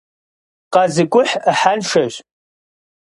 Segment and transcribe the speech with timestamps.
[0.73, 2.13] КъэзыкӀухь Ӏыхьэншэщ.